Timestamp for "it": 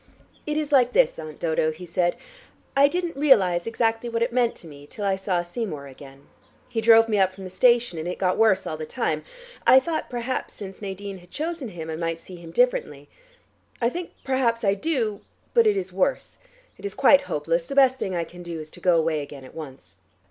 0.47-0.57, 4.23-4.33, 8.07-8.17, 15.67-15.77, 16.79-16.83